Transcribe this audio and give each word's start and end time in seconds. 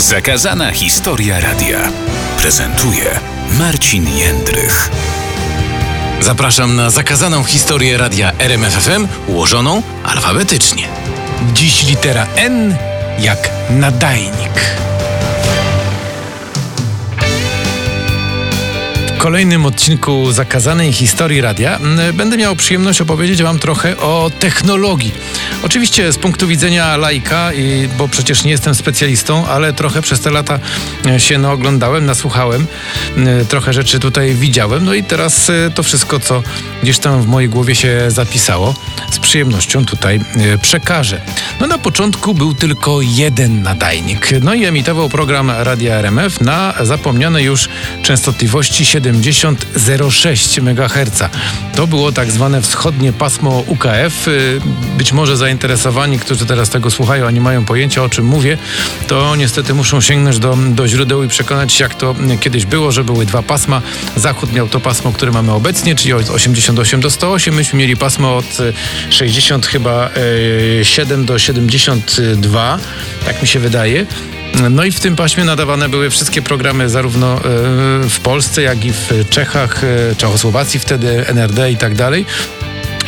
Zakazana 0.00 0.72
historia 0.72 1.40
radia 1.40 1.92
prezentuje 2.38 3.20
Marcin 3.58 4.08
Jędrych. 4.16 4.90
Zapraszam 6.20 6.76
na 6.76 6.90
zakazaną 6.90 7.44
historię 7.44 7.98
radia 7.98 8.32
RMFFM 8.38 9.08
ułożoną 9.26 9.82
alfabetycznie. 10.04 10.88
Dziś 11.52 11.86
litera 11.86 12.26
N 12.36 12.76
jak 13.18 13.50
nadajnik. 13.70 14.74
W 19.14 19.18
kolejnym 19.18 19.66
odcinku 19.66 20.32
Zakazanej 20.32 20.92
Historii 20.92 21.40
Radia 21.40 21.76
mm, 21.76 22.16
będę 22.16 22.36
miał 22.36 22.56
przyjemność 22.56 23.00
opowiedzieć 23.00 23.42
Wam 23.42 23.58
trochę 23.58 23.96
o 23.96 24.30
technologii. 24.38 25.12
Oczywiście 25.62 26.12
z 26.12 26.18
punktu 26.18 26.46
widzenia 26.46 26.96
laika, 26.96 27.52
i, 27.52 27.88
bo 27.98 28.08
przecież 28.08 28.44
nie 28.44 28.50
jestem 28.50 28.74
specjalistą, 28.74 29.46
ale 29.46 29.72
trochę 29.72 30.02
przez 30.02 30.20
te 30.20 30.30
lata 30.30 30.58
e, 31.06 31.20
się 31.20 31.38
naoglądałem, 31.38 32.06
nasłuchałem, 32.06 32.66
e, 33.16 33.44
trochę 33.44 33.72
rzeczy 33.72 34.00
tutaj 34.00 34.34
widziałem. 34.34 34.84
No 34.84 34.94
i 34.94 35.04
teraz 35.04 35.50
e, 35.50 35.70
to 35.74 35.82
wszystko, 35.82 36.20
co 36.20 36.42
gdzieś 36.82 36.98
tam 36.98 37.22
w 37.22 37.26
mojej 37.26 37.48
głowie 37.48 37.74
się 37.74 38.10
zapisało, 38.10 38.74
z 39.12 39.18
przyjemnością 39.18 39.84
tutaj 39.84 40.20
przekażę. 40.62 41.20
No 41.60 41.66
na 41.66 41.78
początku 41.78 42.34
był 42.34 42.54
tylko 42.54 43.00
jeden 43.02 43.62
nadajnik. 43.62 44.28
No 44.42 44.54
i 44.54 44.64
emitował 44.64 45.08
program 45.08 45.50
Radia 45.50 45.94
RMF 45.94 46.40
na 46.40 46.74
zapomniane 46.80 47.42
już 47.42 47.68
częstotliwości 48.02 48.84
70,06 48.84 50.60
MHz. 50.60 51.22
To 51.74 51.86
było 51.86 52.12
tak 52.12 52.30
zwane 52.30 52.62
wschodnie 52.62 53.12
pasmo 53.12 53.64
UKF. 53.66 54.26
Być 54.98 55.12
może 55.12 55.36
zainteresowani, 55.50 56.18
którzy 56.18 56.46
teraz 56.46 56.70
tego 56.70 56.90
słuchają, 56.90 57.26
a 57.26 57.30
nie 57.30 57.40
mają 57.40 57.64
pojęcia 57.64 58.02
o 58.02 58.08
czym 58.08 58.24
mówię, 58.24 58.58
to 59.06 59.36
niestety 59.36 59.74
muszą 59.74 60.00
sięgnąć 60.00 60.38
do, 60.38 60.56
do 60.68 60.88
źródeł 60.88 61.22
i 61.22 61.28
przekonać 61.28 61.72
się, 61.72 61.84
jak 61.84 61.94
to 61.94 62.14
kiedyś 62.40 62.66
było, 62.66 62.92
że 62.92 63.04
były 63.04 63.26
dwa 63.26 63.42
pasma. 63.42 63.82
Zachód 64.16 64.52
miał 64.52 64.68
to 64.68 64.80
pasmo, 64.80 65.12
które 65.12 65.32
mamy 65.32 65.52
obecnie, 65.52 65.94
czyli 65.94 66.12
od 66.12 66.30
88 66.30 67.00
do 67.00 67.10
108. 67.10 67.54
Myśmy 67.54 67.78
mieli 67.78 67.96
pasmo 67.96 68.36
od 68.36 68.58
60 69.10 69.66
chyba 69.66 70.10
7 70.82 71.24
do 71.24 71.38
72, 71.38 72.78
tak 73.24 73.42
mi 73.42 73.48
się 73.48 73.58
wydaje. 73.58 74.06
No 74.70 74.84
i 74.84 74.92
w 74.92 75.00
tym 75.00 75.16
paśmie 75.16 75.44
nadawane 75.44 75.88
były 75.88 76.10
wszystkie 76.10 76.42
programy 76.42 76.88
zarówno 76.88 77.34
e, 77.34 77.40
w 78.08 78.18
Polsce, 78.22 78.62
jak 78.62 78.84
i 78.84 78.92
w 78.92 79.08
Czechach, 79.30 79.84
e, 79.84 80.16
Czechosłowacji 80.16 80.80
wtedy, 80.80 81.26
NRD 81.26 81.72
i 81.72 81.76
tak 81.76 81.94
dalej. 81.94 82.26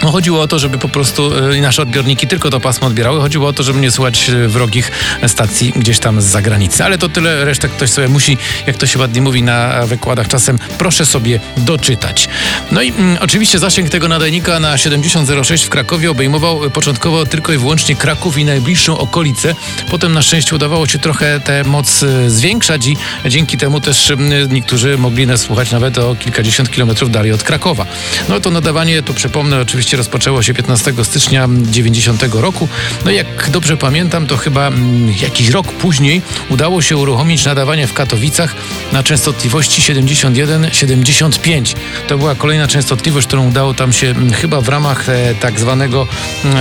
No, 0.02 0.10
chodziło 0.10 0.40
o 0.40 0.48
to, 0.48 0.58
żeby 0.58 0.78
po 0.78 0.88
prostu 0.88 1.32
y, 1.52 1.60
nasze 1.60 1.82
odbiorniki 1.82 2.26
tylko 2.26 2.50
to 2.50 2.60
pasmo 2.60 2.86
odbierały. 2.86 3.20
Chodziło 3.20 3.48
o 3.48 3.52
to, 3.52 3.62
żeby 3.62 3.80
nie 3.80 3.90
słuchać 3.90 4.28
y, 4.28 4.48
wrogich 4.48 4.90
stacji 5.26 5.72
gdzieś 5.76 5.98
tam 5.98 6.20
z 6.20 6.24
zagranicy. 6.24 6.84
Ale 6.84 6.98
to 6.98 7.08
tyle, 7.08 7.44
resztę 7.44 7.68
ktoś 7.68 7.90
sobie 7.90 8.08
musi, 8.08 8.38
jak 8.66 8.76
to 8.76 8.86
się 8.86 8.98
ładnie 8.98 9.22
mówi 9.22 9.42
na 9.42 9.86
wykładach 9.86 10.28
czasem, 10.28 10.58
proszę 10.78 11.06
sobie 11.06 11.40
doczytać. 11.56 12.28
No 12.70 12.82
i 12.82 12.88
mm, 12.88 13.18
oczywiście 13.20 13.58
zasięg 13.58 13.90
tego 13.90 14.08
nadajnika 14.08 14.60
na 14.60 14.78
7006 14.78 15.64
w 15.64 15.68
Krakowie 15.68 16.10
obejmował 16.10 16.70
początkowo 16.70 17.26
tylko 17.26 17.52
i 17.52 17.58
wyłącznie 17.58 17.96
Kraków 17.96 18.38
i 18.38 18.44
najbliższą 18.44 18.98
okolicę. 18.98 19.54
Potem 19.90 20.12
na 20.12 20.22
szczęście 20.22 20.56
udawało 20.56 20.86
się 20.86 20.98
trochę 20.98 21.40
tę 21.40 21.64
moc 21.64 22.02
y, 22.02 22.30
zwiększać 22.30 22.86
i 22.86 22.96
dzięki 23.26 23.58
temu 23.58 23.80
też 23.80 24.10
y, 24.10 24.16
niektórzy 24.50 24.98
mogli 24.98 25.26
nas 25.26 25.40
słuchać 25.40 25.70
nawet 25.70 25.98
o 25.98 26.14
kilkadziesiąt 26.14 26.70
kilometrów 26.70 27.10
dalej 27.10 27.32
od 27.32 27.42
Krakowa. 27.42 27.86
No 28.28 28.40
to 28.40 28.50
nadawanie, 28.50 29.02
to 29.02 29.14
przypomnę 29.14 29.60
oczywiście 29.60 29.91
rozpoczęło 29.96 30.42
się 30.42 30.54
15 30.54 30.92
stycznia 31.02 31.48
90 31.62 32.22
roku. 32.32 32.68
No 33.04 33.10
i 33.10 33.16
jak 33.16 33.50
dobrze 33.50 33.76
pamiętam, 33.76 34.26
to 34.26 34.36
chyba 34.36 34.66
mm, 34.66 35.14
jakiś 35.22 35.48
rok 35.48 35.72
później 35.72 36.22
udało 36.48 36.82
się 36.82 36.96
uruchomić 36.96 37.44
nadawanie 37.44 37.86
w 37.86 37.92
Katowicach 37.92 38.54
na 38.92 39.02
częstotliwości 39.02 39.82
71-75. 39.82 41.74
To 42.08 42.18
była 42.18 42.34
kolejna 42.34 42.68
częstotliwość, 42.68 43.26
którą 43.26 43.48
udało 43.48 43.74
tam 43.74 43.92
się 43.92 44.06
mm, 44.06 44.32
chyba 44.32 44.60
w 44.60 44.68
ramach 44.68 45.08
e, 45.08 45.34
tak 45.34 45.60
zwanego, 45.60 46.06
mm, 46.44 46.56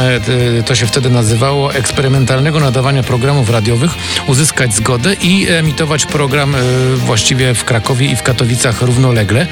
e, 0.60 0.64
to 0.64 0.76
się 0.76 0.88
wtedy 0.88 1.10
nazywało, 1.10 1.74
eksperymentalnego 1.74 2.60
nadawania 2.60 3.04
programów 3.04 3.50
radiowych 3.50 3.92
uzyskać 4.28 4.76
zgodę 4.76 5.14
i 5.14 5.48
emitować 5.50 6.06
program 6.06 6.56
e, 6.56 6.60
właściwie 6.96 7.54
w 7.54 7.64
Krakowie 7.64 8.08
i 8.08 8.16
w 8.16 8.24
Katowicach 8.24 8.82
równolegle. 8.82 9.48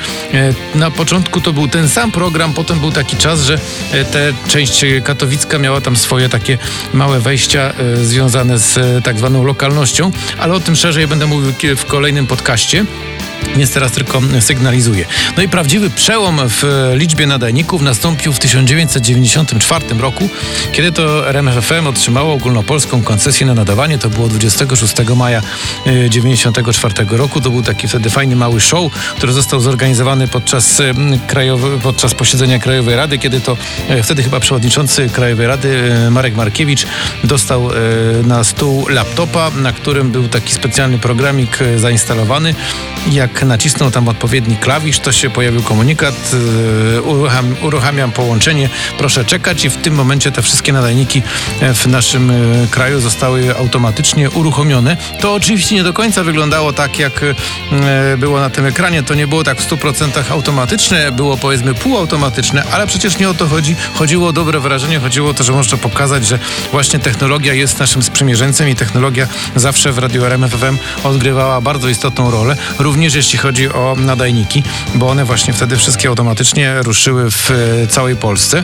Na 0.76 0.92
początku 0.92 1.42
to 1.42 1.54
był 1.54 1.68
ten 1.68 1.90
sam 1.90 2.12
program, 2.12 2.54
potem 2.54 2.80
był 2.80 2.92
taki 2.92 3.18
czas, 3.18 3.42
że 3.42 3.54
E, 3.54 3.60
te 4.12 4.34
część 4.48 4.86
katowicka 5.04 5.60
miała 5.60 5.82
tam 5.82 5.96
swoje 5.96 6.30
takie 6.30 6.58
małe 6.94 7.20
wejścia 7.20 7.74
e, 7.74 7.98
związane 8.06 8.60
z 8.60 8.78
e, 8.78 9.02
tak 9.02 9.18
zwaną 9.18 9.44
lokalnością, 9.44 10.12
ale 10.40 10.54
o 10.54 10.60
tym 10.60 10.76
szerzej 10.76 11.08
będę 11.08 11.28
mówił 11.28 11.54
w 11.76 11.86
kolejnym 11.86 12.28
podcaście 12.28 12.86
więc 13.58 13.72
teraz 13.72 13.92
tylko 13.92 14.22
sygnalizuje. 14.40 15.06
No 15.38 15.44
i 15.44 15.50
prawdziwy 15.50 15.90
przełom 15.90 16.40
w 16.48 16.92
liczbie 16.94 17.28
nadajników 17.28 17.82
nastąpił 17.82 18.34
w 18.34 18.40
1994 18.40 19.86
roku, 20.00 20.30
kiedy 20.72 20.92
to 20.92 21.30
RMFFM 21.30 21.88
otrzymało 21.88 22.34
ogólnopolską 22.34 23.02
koncesję 23.02 23.48
na 23.48 23.54
nadawanie. 23.54 23.98
To 23.98 24.10
było 24.10 24.28
26 24.28 24.96
maja 25.16 25.42
1994 25.84 26.94
e, 27.14 27.18
roku. 27.18 27.42
To 27.42 27.50
był 27.50 27.64
taki 27.64 27.88
wtedy 27.88 28.10
fajny 28.10 28.36
mały 28.36 28.62
show, 28.62 28.92
który 29.16 29.34
został 29.34 29.60
zorganizowany 29.60 30.28
podczas, 30.28 30.80
e, 30.80 30.94
krajowy, 31.28 31.80
podczas 31.80 32.14
posiedzenia 32.14 32.60
Krajowej 32.60 32.96
Rady, 32.96 33.18
kiedy 33.18 33.42
to 33.42 33.58
e, 33.90 34.04
wtedy 34.04 34.24
chyba 34.24 34.40
przewodniczący 34.40 35.10
Krajowej 35.10 35.48
Rady 35.48 35.92
Marek 36.12 36.36
Markiewicz 36.36 36.86
dostał 37.24 37.70
na 38.24 38.44
stół 38.44 38.88
laptopa, 38.88 39.52
na 39.56 39.72
którym 39.72 40.12
był 40.12 40.28
taki 40.28 40.54
specjalny 40.54 41.00
programik 41.00 41.60
zainstalowany. 41.78 42.56
Jak 43.12 43.29
nacisnął 43.46 43.92
tam 43.92 44.08
odpowiedni 44.08 44.58
klawisz, 44.58 45.00
to 45.00 45.12
się 45.12 45.30
pojawił 45.30 45.64
komunikat, 45.64 46.32
yy, 46.94 47.02
urucham, 47.02 47.56
uruchamiam 47.62 48.12
połączenie, 48.12 48.70
proszę 48.98 49.26
czekać 49.26 49.66
i 49.66 49.70
w 49.70 49.78
tym 49.78 49.94
momencie 49.94 50.32
te 50.32 50.42
wszystkie 50.42 50.74
nadajniki 50.74 51.22
e, 51.62 51.74
w 51.74 51.88
naszym 51.88 52.32
e, 52.32 52.34
kraju 52.72 53.00
zostały 53.00 53.58
automatycznie 53.58 54.30
uruchomione. 54.30 54.98
To 55.22 55.34
oczywiście 55.34 55.76
nie 55.76 55.84
do 55.84 55.94
końca 55.94 56.24
wyglądało 56.24 56.74
tak, 56.74 57.00
jak 57.00 57.24
e, 57.24 58.18
było 58.18 58.40
na 58.40 58.50
tym 58.50 58.66
ekranie. 58.66 59.04
To 59.04 59.14
nie 59.14 59.28
było 59.28 59.44
tak 59.44 59.62
w 59.62 59.70
100% 59.70 60.32
automatyczne, 60.32 61.12
było 61.12 61.38
powiedzmy 61.38 61.74
półautomatyczne, 61.74 62.64
ale 62.72 62.88
przecież 62.88 63.18
nie 63.18 63.30
o 63.30 63.34
to 63.34 63.48
chodzi. 63.48 63.76
Chodziło 63.94 64.28
o 64.28 64.34
dobre 64.34 64.60
wrażenie, 64.60 65.00
chodziło 65.00 65.30
o 65.30 65.34
to, 65.34 65.44
że 65.44 65.54
można 65.54 65.78
pokazać, 65.78 66.28
że 66.28 66.40
właśnie 66.72 67.00
technologia 67.00 67.54
jest 67.54 67.80
naszym 67.80 68.04
sprzymierzeńcem 68.04 68.70
i 68.70 68.76
technologia 68.76 69.28
zawsze 69.56 69.92
w 69.92 69.98
Radio 69.98 70.26
RMFFM 70.28 70.78
odgrywała 71.04 71.62
bardzo 71.62 71.90
istotną 71.90 72.32
rolę. 72.32 72.56
Również 72.80 73.16
jeśli 73.20 73.40
chodzi 73.40 73.70
o 73.74 73.96
nadajniki, 73.98 74.64
bo 74.96 75.10
one 75.10 75.26
właśnie 75.26 75.54
wtedy 75.54 75.78
wszystkie 75.78 76.10
automatycznie 76.10 76.82
ruszyły 76.84 77.32
w 77.32 77.52
e, 77.52 77.88
całej 77.88 78.16
Polsce. 78.16 78.64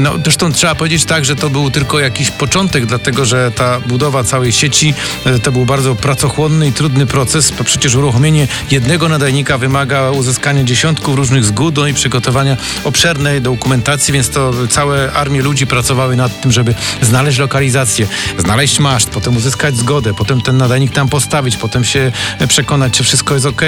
No, 0.00 0.12
zresztą 0.22 0.52
trzeba 0.52 0.74
powiedzieć 0.74 1.04
tak, 1.04 1.24
że 1.24 1.36
to 1.36 1.50
był 1.50 1.70
tylko 1.70 2.00
jakiś 2.00 2.30
początek, 2.30 2.86
dlatego 2.86 3.24
że 3.24 3.50
ta 3.50 3.80
budowa 3.80 4.24
całej 4.24 4.52
sieci 4.52 4.94
e, 5.24 5.38
to 5.38 5.52
był 5.52 5.66
bardzo 5.66 5.94
pracochłonny 5.94 6.66
i 6.66 6.72
trudny 6.72 7.06
proces, 7.06 7.52
przecież 7.64 7.94
uruchomienie 7.94 8.48
jednego 8.70 9.08
nadajnika 9.08 9.58
wymaga 9.58 10.10
uzyskania 10.10 10.64
dziesiątków 10.64 11.16
różnych 11.16 11.44
zgód 11.44 11.76
no 11.76 11.86
i 11.86 11.94
przygotowania 11.94 12.56
obszernej 12.84 13.40
dokumentacji, 13.40 14.12
więc 14.12 14.30
to 14.30 14.52
całe 14.70 15.12
armie 15.12 15.42
ludzi 15.42 15.66
pracowały 15.66 16.16
nad 16.16 16.40
tym, 16.40 16.52
żeby 16.52 16.74
znaleźć 17.02 17.38
lokalizację, 17.38 18.06
znaleźć 18.38 18.78
maszt, 18.78 19.10
potem 19.10 19.36
uzyskać 19.36 19.76
zgodę, 19.76 20.14
potem 20.14 20.40
ten 20.40 20.56
nadajnik 20.56 20.92
tam 20.92 21.08
postawić, 21.08 21.56
potem 21.56 21.84
się 21.84 22.12
przekonać, 22.48 22.92
czy 22.92 23.04
wszystko 23.04 23.34
jest 23.34 23.46
ok, 23.46 23.62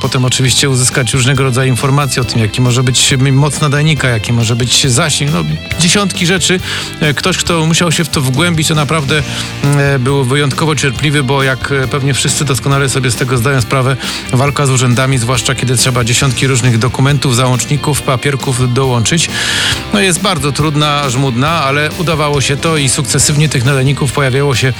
Potem 0.00 0.24
oczywiście 0.24 0.70
uzyskać 0.70 1.14
różnego 1.14 1.42
rodzaju 1.42 1.70
informacje 1.70 2.22
o 2.22 2.24
tym, 2.24 2.40
jaki 2.40 2.60
może 2.60 2.82
być 2.82 3.14
moc 3.32 3.60
nadajnika, 3.60 4.08
jaki 4.08 4.32
może 4.32 4.56
być 4.56 4.86
zasięg. 4.86 5.32
No, 5.32 5.44
dziesiątki 5.78 6.26
rzeczy. 6.26 6.60
E, 7.00 7.14
ktoś, 7.14 7.36
kto 7.36 7.66
musiał 7.66 7.92
się 7.92 8.04
w 8.04 8.08
to 8.08 8.20
wgłębić, 8.20 8.68
to 8.68 8.74
naprawdę 8.74 9.22
e, 9.64 9.98
był 9.98 10.24
wyjątkowo 10.24 10.76
cierpliwy, 10.76 11.22
bo 11.22 11.42
jak 11.42 11.72
e, 11.72 11.88
pewnie 11.88 12.14
wszyscy 12.14 12.44
doskonale 12.44 12.88
sobie 12.88 13.10
z 13.10 13.16
tego 13.16 13.38
zdają 13.38 13.60
sprawę, 13.60 13.96
walka 14.32 14.66
z 14.66 14.70
urzędami, 14.70 15.18
zwłaszcza 15.18 15.54
kiedy 15.54 15.76
trzeba 15.76 16.04
dziesiątki 16.04 16.46
różnych 16.46 16.78
dokumentów, 16.78 17.36
załączników, 17.36 18.02
papierków 18.02 18.72
dołączyć, 18.74 19.30
no 19.92 20.00
jest 20.00 20.20
bardzo 20.20 20.52
trudna, 20.52 21.10
żmudna, 21.10 21.50
ale 21.50 21.90
udawało 21.98 22.40
się 22.40 22.56
to 22.56 22.76
i 22.76 22.88
sukcesywnie 22.88 23.48
tych 23.48 23.64
nadajników 23.64 24.12
pojawiało 24.12 24.54
się 24.54 24.72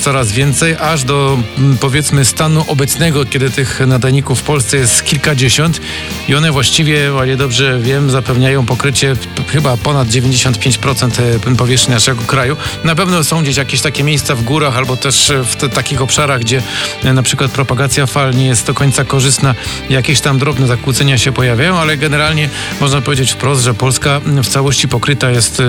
coraz 0.00 0.32
więcej, 0.32 0.76
aż 0.76 1.04
do 1.04 1.38
powiedzmy 1.80 2.24
stanu 2.24 2.64
obecnego, 2.68 3.24
kiedy 3.24 3.50
tych 3.50 3.80
nadajników 3.86 4.27
w 4.34 4.42
Polsce 4.42 4.76
jest 4.76 5.04
kilkadziesiąt 5.04 5.80
i 6.28 6.34
one 6.34 6.52
właściwie, 6.52 7.14
o 7.14 7.24
ile 7.24 7.36
dobrze 7.36 7.78
wiem, 7.80 8.10
zapewniają 8.10 8.66
pokrycie 8.66 9.16
chyba 9.48 9.76
ponad 9.76 10.08
95% 10.08 11.52
e, 11.52 11.56
powierzchni 11.56 11.94
naszego 11.94 12.22
kraju. 12.22 12.56
Na 12.84 12.94
pewno 12.94 13.24
są 13.24 13.42
gdzieś 13.42 13.56
jakieś 13.56 13.80
takie 13.80 14.04
miejsca 14.04 14.34
w 14.34 14.42
górach 14.42 14.76
albo 14.76 14.96
też 14.96 15.32
w 15.44 15.56
te, 15.56 15.68
takich 15.68 16.02
obszarach, 16.02 16.40
gdzie 16.40 16.62
e, 17.04 17.12
na 17.12 17.22
przykład 17.22 17.50
propagacja 17.50 18.06
fal 18.06 18.34
nie 18.34 18.46
jest 18.46 18.66
do 18.66 18.74
końca 18.74 19.04
korzystna, 19.04 19.54
jakieś 19.90 20.20
tam 20.20 20.38
drobne 20.38 20.66
zakłócenia 20.66 21.18
się 21.18 21.32
pojawiają, 21.32 21.78
ale 21.78 21.96
generalnie 21.96 22.48
można 22.80 23.00
powiedzieć 23.00 23.32
wprost, 23.32 23.62
że 23.62 23.74
Polska 23.74 24.20
w 24.20 24.48
całości 24.48 24.88
pokryta 24.88 25.30
jest 25.30 25.62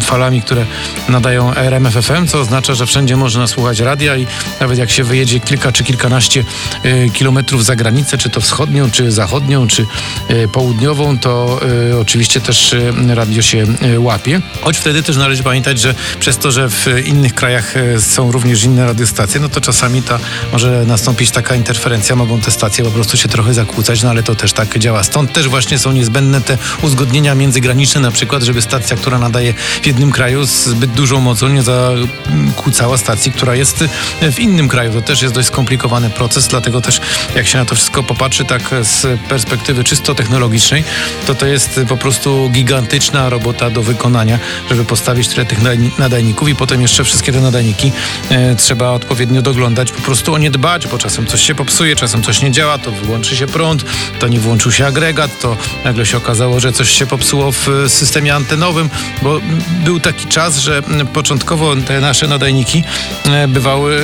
falami, 0.00 0.42
które 0.42 0.66
nadają 1.08 1.54
RMFFM, 1.54 2.26
co 2.26 2.40
oznacza, 2.40 2.74
że 2.74 2.86
wszędzie 2.86 3.16
można 3.16 3.46
słuchać 3.46 3.80
radia 3.80 4.16
i 4.16 4.26
nawet 4.60 4.78
jak 4.78 4.90
się 4.90 5.04
wyjedzie 5.04 5.40
kilka 5.40 5.72
czy 5.72 5.84
kilkanaście 5.84 6.44
e, 6.84 7.08
kilometrów 7.18 7.64
za 7.64 7.76
granicę, 7.76 8.18
czy 8.18 8.30
to 8.30 8.40
wschodnią, 8.40 8.90
czy 8.90 9.12
zachodnią, 9.12 9.66
czy 9.66 9.86
e, 10.28 10.48
południową, 10.48 11.18
to 11.18 11.60
e, 11.92 11.98
oczywiście 11.98 12.40
też 12.40 12.74
radio 13.08 13.42
się 13.42 13.66
łapie. 13.98 14.40
Choć 14.60 14.78
wtedy 14.78 15.02
też 15.02 15.16
należy 15.16 15.42
pamiętać, 15.42 15.80
że 15.80 15.94
przez 16.20 16.38
to, 16.38 16.52
że 16.52 16.68
w 16.68 16.86
innych 17.06 17.34
krajach 17.34 17.74
są 18.00 18.32
również 18.32 18.64
inne 18.64 18.86
radiostacje, 18.86 19.40
no 19.40 19.48
to 19.48 19.60
czasami 19.60 20.02
ta 20.02 20.18
może 20.52 20.84
nastąpić 20.86 21.30
taka 21.30 21.54
interferencja, 21.54 22.16
mogą 22.16 22.40
te 22.40 22.50
stacje 22.50 22.84
po 22.84 22.90
prostu 22.90 23.16
się 23.16 23.28
trochę 23.28 23.54
zakłócać, 23.54 24.02
no 24.02 24.10
ale 24.10 24.22
to 24.22 24.34
też 24.34 24.52
tak 24.52 24.78
działa. 24.78 25.02
Stąd 25.04 25.32
też 25.32 25.48
właśnie 25.48 25.78
są 25.78 25.92
niezbędne 25.92 26.40
te 26.40 26.58
uzgodnienia 26.82 27.34
międzygraniczne, 27.34 28.00
na 28.00 28.10
przykład, 28.10 28.42
żeby 28.42 28.62
stacja, 28.62 28.96
która 28.96 29.18
nadaje 29.18 29.54
w 29.82 29.86
jednym 29.86 30.10
kraju 30.12 30.44
zbyt 30.44 30.90
dużą 30.90 31.20
mocą 31.20 31.48
nie 31.48 31.62
zakłócała 31.62 32.98
stacji, 32.98 33.32
która 33.32 33.54
jest 33.54 33.84
w 34.32 34.38
innym 34.38 34.68
kraju. 34.68 34.92
To 34.92 35.02
też 35.02 35.22
jest 35.22 35.34
dość 35.34 35.48
skomplikowany 35.48 36.10
proces, 36.10 36.48
dlatego 36.48 36.80
też 36.80 37.00
jak 37.34 37.46
się 37.46 37.58
na 37.58 37.64
to 37.64 37.74
wszystko 37.74 38.02
popatrzy 38.02 38.44
tak 38.44 38.62
z 38.82 39.20
perspektywy 39.28 39.84
czysto 39.84 40.14
technologicznej, 40.14 40.84
to 41.26 41.34
to 41.34 41.46
jest 41.46 41.80
po 41.88 41.96
prostu 41.96 42.50
gigantyczna 42.52 43.28
robota 43.28 43.70
do 43.70 43.82
wykonania, 43.82 44.38
żeby 44.68 44.84
postawić 44.84 45.28
tyle 45.28 45.46
tych 45.46 45.58
nadajników 45.98 46.48
i 46.48 46.54
potem 46.54 46.82
jeszcze 46.82 47.04
wszystkie 47.04 47.32
te 47.32 47.40
nadajniki 47.40 47.92
e, 48.30 48.56
trzeba 48.56 48.90
odpowiednio 48.90 49.42
doglądać, 49.42 49.92
po 49.92 50.02
prostu 50.02 50.34
o 50.34 50.38
nie 50.38 50.50
dbać, 50.50 50.86
bo 50.86 50.98
czasem 50.98 51.26
coś 51.26 51.42
się 51.42 51.54
popsuje, 51.54 51.96
czasem 51.96 52.22
coś 52.22 52.42
nie 52.42 52.50
działa, 52.50 52.78
to 52.78 52.92
wyłączy 52.92 53.36
się 53.36 53.46
prąd, 53.46 53.84
to 54.18 54.28
nie 54.28 54.40
włączył 54.40 54.72
się 54.72 54.86
agregat, 54.86 55.40
to 55.40 55.56
nagle 55.84 56.06
się 56.06 56.16
okazało, 56.16 56.60
że 56.60 56.72
coś 56.72 56.90
się 56.90 57.06
popsuło 57.06 57.52
w 57.52 57.68
systemie 57.88 58.34
antenowym, 58.34 58.90
bo 59.22 59.40
był 59.84 60.00
taki 60.00 60.26
czas, 60.26 60.58
że 60.58 60.82
początkowo 61.12 61.76
te 61.76 62.00
nasze 62.00 62.28
nadajniki 62.28 62.84
e, 63.26 63.48
bywały, 63.48 63.98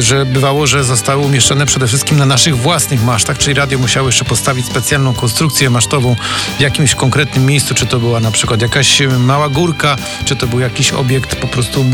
że 0.00 0.26
bywało, 0.26 0.66
że 0.66 0.84
zostały 0.84 1.22
umieszczone 1.22 1.66
przede 1.66 1.86
wszystkim 1.86 2.18
na 2.18 2.26
naszych 2.26 2.37
własnych 2.46 3.04
masztach, 3.04 3.38
czyli 3.38 3.54
radio 3.54 3.78
musiało 3.78 4.08
jeszcze 4.08 4.24
postawić 4.24 4.66
specjalną 4.66 5.14
konstrukcję 5.14 5.70
masztową 5.70 6.16
w 6.58 6.60
jakimś 6.60 6.94
konkretnym 6.94 7.46
miejscu, 7.46 7.74
czy 7.74 7.86
to 7.86 7.98
była 7.98 8.20
na 8.20 8.30
przykład 8.30 8.62
jakaś 8.62 9.02
mała 9.18 9.48
górka, 9.48 9.96
czy 10.24 10.36
to 10.36 10.46
był 10.46 10.60
jakiś 10.60 10.92
obiekt 10.92 11.36
po 11.36 11.46
prostu 11.46 11.84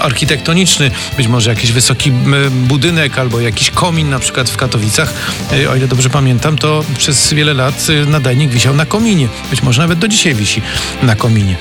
architektoniczny, 0.00 0.90
być 1.16 1.28
może 1.28 1.50
jakiś 1.50 1.72
wysoki 1.72 2.12
budynek 2.50 3.18
albo 3.18 3.40
jakiś 3.40 3.70
komin 3.70 4.10
na 4.10 4.18
przykład 4.18 4.50
w 4.50 4.56
Katowicach. 4.56 5.14
E, 5.52 5.70
o 5.70 5.76
ile 5.76 5.88
dobrze 5.88 6.10
pamiętam, 6.10 6.58
to 6.58 6.84
przez 6.98 7.32
wiele 7.32 7.54
lat 7.54 7.86
e, 7.90 8.10
nadajnik 8.10 8.50
wisiał 8.50 8.74
na 8.74 8.86
kominie. 8.86 9.28
Być 9.50 9.62
może 9.62 9.82
nawet 9.82 9.98
do 9.98 10.08
dzisiaj 10.08 10.34
wisi 10.34 10.62
na 11.02 11.16
kominie. 11.16 11.56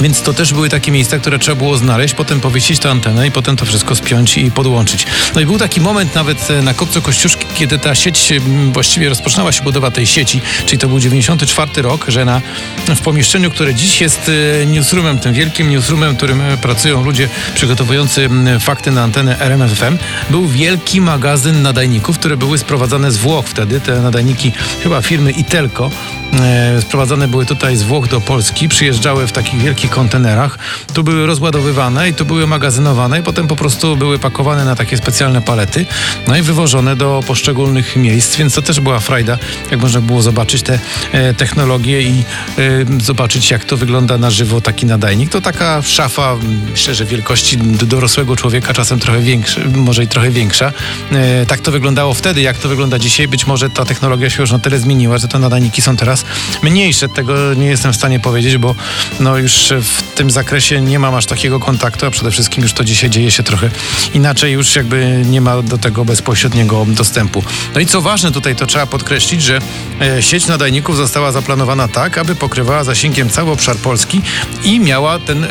Więc 0.00 0.22
to 0.22 0.32
też 0.32 0.52
były 0.52 0.68
takie 0.68 0.92
miejsca, 0.92 1.18
które 1.18 1.38
trzeba 1.38 1.54
było 1.54 1.76
znaleźć, 1.76 2.14
potem 2.14 2.40
powiesić 2.40 2.78
tę 2.78 2.90
antenę 2.90 3.26
i 3.26 3.30
potem 3.30 3.56
to 3.56 3.64
wszystko 3.64 3.94
spiąć 3.94 4.38
i 4.38 4.50
podłączyć. 4.50 5.06
No 5.34 5.40
i 5.40 5.46
był 5.46 5.58
taki 5.58 5.80
moment 5.80 6.14
nawet 6.14 6.50
e, 6.50 6.62
na 6.62 6.74
Kopcu 6.74 7.02
Kościuszki, 7.02 7.46
kiedy 7.54 7.78
ta 7.78 7.94
sieć, 7.94 8.32
właściwie 8.72 9.08
rozpoczynała 9.08 9.52
się 9.52 9.62
budowa 9.62 9.90
tej 9.90 10.06
sieci, 10.06 10.40
czyli 10.66 10.78
to 10.78 10.88
był 10.88 10.98
94 10.98 11.82
rok, 11.82 12.04
że 12.08 12.24
na, 12.24 12.40
w 12.88 13.00
pomieszczeniu, 13.00 13.50
które 13.50 13.74
dziś 13.74 14.00
jest 14.00 14.30
e, 14.62 14.66
newsroomem, 14.66 15.18
tym 15.18 15.34
wielkim 15.34 15.70
newsroomem, 15.70 16.14
w 16.14 16.16
którym 16.16 16.40
e, 16.40 16.56
pracują 16.56 17.04
ludzie 17.04 17.28
przygotowujący 17.54 18.28
fakty 18.60 18.90
na 18.90 19.02
antenę 19.02 19.40
RMFFM, 19.40 19.98
był 20.30 20.48
wielki 20.48 21.00
magazyn 21.00 21.62
nadajników, 21.62 22.18
które 22.18 22.36
były 22.36 22.58
sprowadzane 22.58 23.12
z 23.12 23.16
Włoch 23.16 23.46
wtedy, 23.46 23.80
te 23.80 24.00
nadajniki 24.00 24.52
chyba 24.82 25.02
firmy 25.02 25.30
Itelco, 25.30 25.90
sprowadzane 26.80 27.28
były 27.28 27.46
tutaj 27.46 27.76
z 27.76 27.82
Włoch 27.82 28.08
do 28.08 28.20
Polski, 28.20 28.68
przyjeżdżały 28.68 29.26
w 29.26 29.32
takich 29.32 29.60
wielkich 29.60 29.90
kontenerach. 29.90 30.58
Tu 30.94 31.04
były 31.04 31.26
rozładowywane 31.26 32.08
i 32.08 32.14
tu 32.14 32.24
były 32.24 32.46
magazynowane 32.46 33.20
i 33.20 33.22
potem 33.22 33.46
po 33.48 33.56
prostu 33.56 33.96
były 33.96 34.18
pakowane 34.18 34.64
na 34.64 34.76
takie 34.76 34.96
specjalne 34.96 35.42
palety, 35.42 35.86
no 36.26 36.36
i 36.36 36.42
wywożone 36.42 36.96
do 36.96 37.22
poszczególnych 37.26 37.96
miejsc, 37.96 38.36
więc 38.36 38.54
to 38.54 38.62
też 38.62 38.80
była 38.80 39.00
frajda, 39.00 39.38
jak 39.70 39.80
można 39.80 40.00
było 40.00 40.22
zobaczyć 40.22 40.62
te 40.62 40.78
e, 41.12 41.34
technologie 41.34 42.02
i 42.02 42.24
e, 42.58 43.02
zobaczyć, 43.02 43.50
jak 43.50 43.64
to 43.64 43.76
wygląda 43.76 44.18
na 44.18 44.30
żywo 44.30 44.60
taki 44.60 44.86
nadajnik. 44.86 45.30
To 45.30 45.40
taka 45.40 45.82
szafa, 45.82 46.36
myślę, 46.70 46.94
że 46.94 47.04
wielkości 47.04 47.58
dorosłego 47.58 48.36
człowieka, 48.36 48.74
czasem 48.74 48.98
trochę 48.98 49.20
większa, 49.20 49.60
może 49.74 50.04
i 50.04 50.08
trochę 50.08 50.30
większa. 50.30 50.72
E, 51.12 51.46
tak 51.46 51.60
to 51.60 51.70
wyglądało 51.70 52.14
wtedy, 52.14 52.40
jak 52.40 52.58
to 52.58 52.68
wygląda 52.68 52.98
dzisiaj. 52.98 53.28
Być 53.28 53.46
może 53.46 53.70
ta 53.70 53.84
technologia 53.84 54.30
się 54.30 54.42
już 54.42 54.50
na 54.50 54.58
tyle 54.58 54.78
zmieniła, 54.78 55.18
że 55.18 55.28
te 55.28 55.38
nadajniki 55.38 55.82
są 55.82 55.96
teraz 55.96 56.17
mniejsze. 56.62 57.08
Tego 57.08 57.54
nie 57.54 57.66
jestem 57.66 57.92
w 57.92 57.96
stanie 57.96 58.20
powiedzieć, 58.20 58.56
bo 58.56 58.74
no 59.20 59.36
już 59.36 59.72
w 59.82 60.02
tym 60.14 60.30
zakresie 60.30 60.80
nie 60.80 60.98
mam 60.98 61.14
aż 61.14 61.26
takiego 61.26 61.60
kontaktu, 61.60 62.06
a 62.06 62.10
przede 62.10 62.30
wszystkim 62.30 62.62
już 62.62 62.72
to 62.72 62.84
dzisiaj 62.84 63.10
dzieje 63.10 63.30
się 63.30 63.42
trochę 63.42 63.70
inaczej, 64.14 64.52
już 64.52 64.76
jakby 64.76 65.22
nie 65.26 65.40
ma 65.40 65.62
do 65.62 65.78
tego 65.78 66.04
bezpośredniego 66.04 66.86
dostępu. 66.88 67.44
No 67.74 67.80
i 67.80 67.86
co 67.86 68.00
ważne 68.00 68.32
tutaj, 68.32 68.56
to 68.56 68.66
trzeba 68.66 68.86
podkreślić, 68.86 69.42
że 69.42 69.58
e, 70.00 70.22
sieć 70.22 70.46
nadajników 70.46 70.96
została 70.96 71.32
zaplanowana 71.32 71.88
tak, 71.88 72.18
aby 72.18 72.34
pokrywała 72.34 72.84
zasięgiem 72.84 73.30
cały 73.30 73.50
obszar 73.50 73.76
Polski 73.76 74.22
i 74.64 74.80
miała 74.80 75.18
ten 75.18 75.44
y, 75.44 75.48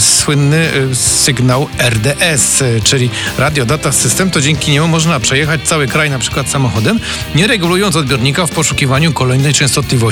słynny 0.00 0.68
y, 0.92 0.96
sygnał 0.96 1.68
RDS, 1.78 2.62
y, 2.62 2.80
czyli 2.84 3.10
Radio 3.38 3.66
Data 3.66 3.92
System, 3.92 4.30
to 4.30 4.40
dzięki 4.40 4.70
niemu 4.70 4.88
można 4.88 5.20
przejechać 5.20 5.60
cały 5.62 5.86
kraj 5.86 6.10
na 6.10 6.18
przykład 6.18 6.48
samochodem, 6.48 7.00
nie 7.34 7.46
regulując 7.46 7.96
odbiornika 7.96 8.46
w 8.46 8.50
poszukiwaniu 8.50 9.12
kolejnej 9.12 9.54
częstotliwości. 9.54 10.09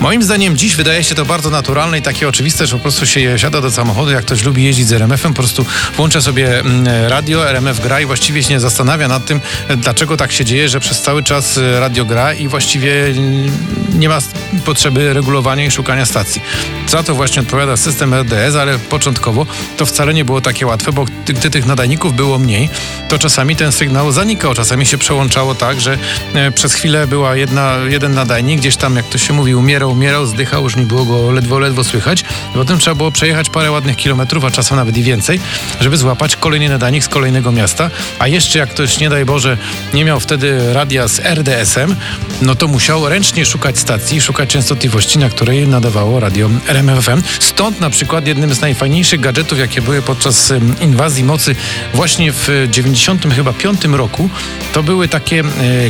Moim 0.00 0.22
zdaniem 0.22 0.56
dziś 0.56 0.76
wydaje 0.76 1.04
się 1.04 1.14
to 1.14 1.24
bardzo 1.24 1.50
naturalne 1.50 1.98
i 1.98 2.02
takie 2.02 2.28
oczywiste, 2.28 2.66
że 2.66 2.76
po 2.76 2.82
prostu 2.82 3.06
się 3.06 3.38
siada 3.38 3.60
do 3.60 3.70
samochodu, 3.70 4.10
jak 4.10 4.24
ktoś 4.24 4.44
lubi 4.44 4.64
jeździć 4.64 4.86
z 4.86 4.92
RMF-em, 4.92 5.34
po 5.34 5.42
prostu 5.42 5.66
włącza 5.96 6.20
sobie 6.20 6.60
mm, 6.60 6.86
radio, 7.08 7.50
RMF 7.50 7.80
gra 7.80 8.00
i 8.00 8.06
właściwie 8.06 8.42
się 8.42 8.50
nie 8.50 8.60
zastanawia 8.60 9.08
nad 9.08 9.26
tym, 9.26 9.40
dlaczego 9.76 10.16
tak 10.16 10.32
się 10.32 10.44
dzieje, 10.44 10.68
że 10.68 10.80
przez 10.80 11.02
cały 11.02 11.22
czas 11.22 11.56
y, 11.56 11.80
radio 11.80 12.04
gra 12.04 12.34
i 12.34 12.48
właściwie 12.48 13.06
mm, 13.06 13.50
nie 13.98 14.08
ma 14.08 14.18
potrzeby 14.64 15.12
regulowania 15.12 15.64
i 15.64 15.70
szukania 15.70 16.06
stacji. 16.06 16.42
Za 16.88 17.02
to 17.02 17.14
właśnie 17.14 17.42
odpowiada 17.42 17.76
system 17.76 18.14
RDS, 18.14 18.56
ale 18.56 18.78
początkowo 18.78 19.46
to 19.76 19.86
wcale 19.86 20.14
nie 20.14 20.24
było 20.24 20.40
takie 20.40 20.66
łatwe, 20.66 20.92
bo 20.92 21.04
gdy 21.26 21.50
tych 21.50 21.66
nadajników 21.66 22.16
było 22.16 22.38
mniej, 22.38 22.68
to 23.08 23.18
czasami 23.18 23.56
ten 23.56 23.72
sygnał 23.72 24.12
zanikał, 24.12 24.54
czasami 24.54 24.86
się 24.86 24.98
przełączało 24.98 25.54
tak, 25.54 25.80
że 25.80 25.98
e, 26.34 26.50
przez 26.52 26.74
chwilę 26.74 27.06
była 27.06 27.36
jedna, 27.36 27.76
jeden 27.88 28.14
nadajnik, 28.14 28.60
gdzieś 28.60 28.76
tam, 28.76 28.96
jak 28.96 29.06
to 29.06 29.18
się 29.22 29.32
mówi, 29.32 29.54
umierał, 29.54 29.90
umierał, 29.90 30.26
zdychał, 30.26 30.62
już 30.62 30.76
nie 30.76 30.82
było 30.82 31.04
go 31.04 31.30
ledwo, 31.30 31.58
ledwo 31.58 31.84
słychać. 31.84 32.24
Potem 32.54 32.78
trzeba 32.78 32.94
było 32.94 33.10
przejechać 33.10 33.50
parę 33.50 33.70
ładnych 33.70 33.96
kilometrów, 33.96 34.44
a 34.44 34.50
czasem 34.50 34.76
nawet 34.76 34.96
i 34.96 35.02
więcej, 35.02 35.40
żeby 35.80 35.96
złapać 35.96 36.36
kolejny 36.36 36.68
nadajnik 36.68 37.04
z 37.04 37.08
kolejnego 37.08 37.52
miasta. 37.52 37.90
A 38.18 38.28
jeszcze 38.28 38.58
jak 38.58 38.70
ktoś, 38.70 39.00
nie 39.00 39.10
daj 39.10 39.24
Boże, 39.24 39.58
nie 39.94 40.04
miał 40.04 40.20
wtedy 40.20 40.72
radia 40.74 41.08
z 41.08 41.20
RDS-em, 41.20 41.96
no 42.42 42.54
to 42.54 42.68
musiał 42.68 43.08
ręcznie 43.08 43.46
szukać 43.46 43.78
stacji, 43.78 44.20
szukać 44.20 44.50
częstotliwości, 44.50 45.18
na 45.18 45.28
której 45.28 45.68
nadawało 45.68 46.20
radio 46.20 46.50
RMFM. 46.68 47.22
Stąd 47.40 47.80
na 47.80 47.90
przykład 47.90 48.26
jednym 48.26 48.54
z 48.54 48.60
najfajniejszych 48.60 49.20
gadżetów, 49.20 49.58
jakie 49.58 49.82
były 49.82 50.02
podczas 50.02 50.52
inwazji 50.80 51.24
mocy 51.24 51.56
właśnie 51.94 52.32
w 52.32 52.66
90 52.70 53.34
chyba 53.34 53.52
5 53.52 53.84
roku, 53.84 54.30
to 54.72 54.82
były 54.82 55.08
takie 55.08 55.40
e, 55.40 55.44